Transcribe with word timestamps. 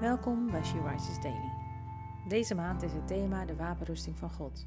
Welkom 0.00 0.50
bij 0.50 0.64
She 0.64 0.88
Rises 0.88 1.20
Daily. 1.20 1.52
Deze 2.28 2.54
maand 2.54 2.82
is 2.82 2.92
het 2.92 3.06
thema 3.06 3.44
de 3.44 3.56
wapenrusting 3.56 4.18
van 4.18 4.30
God. 4.30 4.66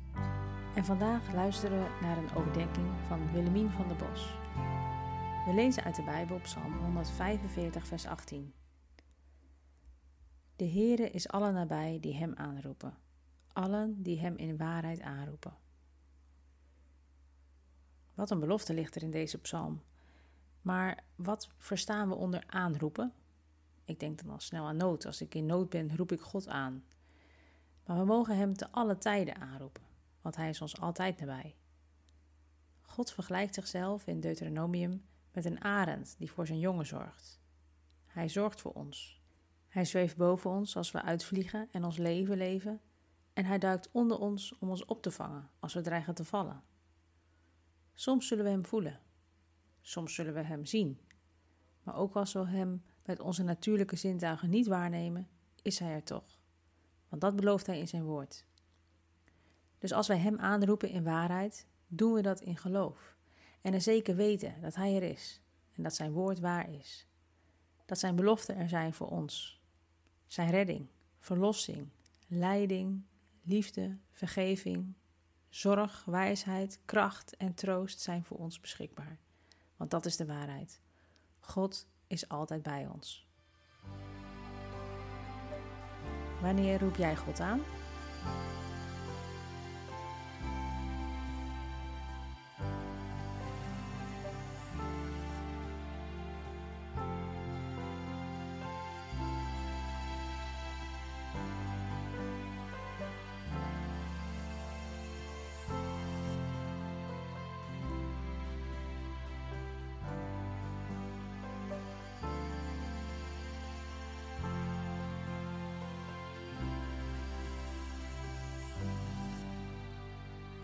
En 0.76 0.86
vandaag 0.86 1.34
luisteren 1.34 1.80
we 1.80 1.90
naar 2.02 2.18
een 2.18 2.36
overdenking 2.36 2.88
van 3.08 3.32
Willemien 3.32 3.72
van 3.72 3.88
der 3.88 3.98
Bos. 3.98 4.38
We 5.46 5.52
lezen 5.54 5.84
uit 5.84 5.96
de 5.96 6.04
Bijbel 6.04 6.40
Psalm 6.40 6.78
145, 6.78 7.88
vers 7.88 8.06
18. 8.06 8.54
De 10.56 10.70
Heere 10.70 11.10
is 11.10 11.28
allen 11.28 11.54
nabij 11.54 11.98
die 12.02 12.16
Hem 12.16 12.34
aanroepen, 12.36 12.98
allen 13.54 14.04
die 14.04 14.20
Hem 14.20 14.36
in 14.36 14.58
waarheid 14.58 15.02
aanroepen. 15.02 15.58
Wat 18.14 18.30
een 18.30 18.40
belofte 18.40 18.74
ligt 18.74 18.96
er 18.96 19.04
in 19.04 19.12
deze 19.12 19.42
psalm. 19.42 19.82
Maar 20.62 21.04
wat 21.16 21.50
verstaan 21.58 22.10
we 22.10 22.16
onder 22.16 22.44
aanroepen? 22.48 23.14
Ik 23.94 24.00
denk 24.00 24.22
dan 24.22 24.30
al 24.30 24.40
snel 24.40 24.66
aan 24.66 24.78
nood. 24.78 25.06
Als 25.06 25.22
ik 25.22 25.36
in 25.36 25.46
nood 25.46 25.70
ben, 25.70 25.96
roep 25.96 26.12
ik 26.12 26.22
God 26.22 26.48
aan. 26.48 26.84
Maar 27.86 27.98
we 27.98 28.06
mogen 28.06 28.38
Hem 28.38 28.54
te 28.54 28.72
alle 28.72 28.98
tijden 28.98 29.36
aanroepen, 29.36 29.84
want 30.22 30.36
Hij 30.36 30.50
is 30.50 30.62
ons 30.62 30.80
altijd 30.80 31.20
nabij. 31.20 31.56
God 32.82 33.12
vergelijkt 33.12 33.54
zichzelf 33.54 34.08
in 34.08 34.20
Deuteronomium 34.20 35.06
met 35.32 35.46
een 35.46 35.64
arend 35.64 36.16
die 36.18 36.32
voor 36.32 36.48
zijn 36.48 36.60
jongen 36.60 36.86
zorgt. 36.86 37.40
Hij 38.06 38.30
zorgt 38.30 38.62
voor 38.62 38.74
ons. 38.74 39.22
Hij 39.68 39.86
zweeft 39.86 40.18
boven 40.18 40.50
ons 40.50 40.76
als 40.76 40.92
we 40.92 41.02
uitvliegen 41.02 41.68
en 41.72 41.84
ons 41.84 41.98
leven 41.98 42.38
leven, 42.38 42.82
en 43.34 43.46
hij 43.46 43.60
duikt 43.60 43.90
onder 43.92 44.20
ons 44.20 44.58
om 44.58 44.70
ons 44.70 44.86
op 44.86 45.02
te 45.02 45.12
vangen 45.12 45.50
als 45.60 45.74
we 45.74 45.82
dreigen 45.82 46.16
te 46.16 46.26
vallen. 46.26 46.64
Soms 47.94 48.28
zullen 48.28 48.44
we 48.44 48.50
hem 48.50 48.66
voelen, 48.66 49.00
soms 49.82 50.14
zullen 50.14 50.34
we 50.34 50.42
hem 50.42 50.66
zien, 50.66 51.00
maar 51.84 51.96
ook 51.96 52.16
als 52.16 52.34
we 52.34 52.48
hem 52.48 52.84
met 53.06 53.20
onze 53.20 53.44
natuurlijke 53.44 53.96
zintuigen 53.96 54.50
niet 54.50 54.68
waarnemen, 54.68 55.28
is 55.62 55.80
hij 55.80 55.94
er 55.94 56.04
toch. 56.04 56.40
Want 57.10 57.22
dat 57.22 57.36
belooft 57.36 57.66
hij 57.66 57.80
in 57.80 57.88
zijn 57.88 58.04
woord. 58.04 58.46
Dus 59.78 59.92
als 59.92 60.08
wij 60.08 60.18
hem 60.18 60.40
aanroepen 60.40 60.90
in 60.90 61.04
waarheid, 61.04 61.68
doen 61.88 62.14
we 62.14 62.22
dat 62.22 62.42
in 62.42 62.58
geloof. 62.58 63.16
En 63.62 63.74
er 63.74 63.82
zeker 63.82 64.16
weten 64.16 64.62
dat 64.62 64.76
hij 64.76 64.96
er 64.96 65.04
is 65.04 65.42
en 65.74 65.84
dat 65.84 65.96
zijn 65.96 66.12
woord 66.12 66.40
waar 66.40 66.70
is. 66.70 67.08
Dat 67.86 68.00
zijn 68.00 68.16
beloften 68.16 68.56
er 68.56 68.70
zijn 68.70 68.94
voor 68.94 69.10
ons. 69.10 69.62
Zijn 70.28 70.50
redding, 70.50 70.88
verlossing, 71.20 71.90
leiding, 72.28 73.04
liefde, 73.42 73.98
vergeving, 74.12 74.94
zorg, 75.50 76.06
wijsheid, 76.06 76.80
kracht 76.86 77.38
en 77.38 77.54
troost 77.54 78.00
zijn 78.00 78.24
voor 78.24 78.38
ons 78.38 78.60
beschikbaar. 78.60 79.20
Want 79.76 79.92
dat 79.92 80.06
is 80.06 80.18
de 80.18 80.26
waarheid. 80.26 80.82
God 81.40 81.88
is 82.14 82.30
altijd 82.30 82.64
bij 82.64 82.88
ons. 82.94 83.28
Wanneer 86.42 86.80
roep 86.80 86.96
jij 86.96 87.16
God 87.16 87.40
aan? 87.40 87.62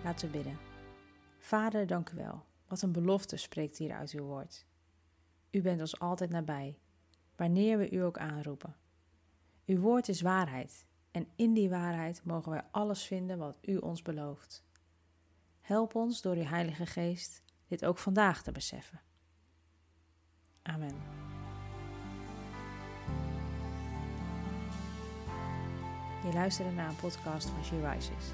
Laten 0.04 0.32
we 0.32 0.38
bidden. 0.38 0.58
Vader, 1.40 1.88
dank 1.88 2.10
u 2.10 2.16
wel. 2.16 2.46
Wat 2.68 2.82
een 2.82 2.92
belofte 2.92 3.38
spreekt 3.38 3.78
hier 3.78 3.94
uit 3.94 4.12
uw 4.12 4.24
woord. 4.24 4.66
U 5.52 5.62
bent 5.62 5.80
ons 5.80 6.00
altijd 6.00 6.30
nabij, 6.30 6.80
wanneer 7.36 7.78
we 7.78 7.92
u 7.92 7.98
ook 7.98 8.18
aanroepen. 8.18 8.76
Uw 9.66 9.80
woord 9.80 10.08
is 10.08 10.22
waarheid 10.22 10.86
en 11.12 11.28
in 11.36 11.54
die 11.54 11.70
waarheid 11.70 12.22
mogen 12.24 12.52
wij 12.52 12.64
alles 12.72 13.04
vinden 13.04 13.38
wat 13.38 13.58
u 13.62 13.78
ons 13.78 14.02
belooft. 14.02 14.64
Help 15.62 15.96
ons 15.96 16.22
door 16.22 16.36
uw 16.36 16.44
Heilige 16.44 16.86
Geest 16.86 17.42
dit 17.68 17.86
ook 17.86 17.98
vandaag 17.98 18.44
te 18.44 18.52
beseffen. 18.52 19.02
Amen. 20.62 20.96
Je 26.24 26.34
luisterde 26.34 26.72
naar 26.72 26.90
een 26.90 26.96
podcast 26.96 27.50
van 27.50 27.64
She 27.64 27.92
Rises. 27.92 28.34